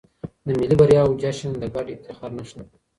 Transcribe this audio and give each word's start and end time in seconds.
د 0.45 0.47
ملي 0.59 0.75
بریاوو 0.79 1.17
جشن 1.21 1.49
د 1.61 1.63
ګډ 1.73 1.87
افتخار 1.91 2.31
نښه 2.37 2.55
ده. 2.67 2.67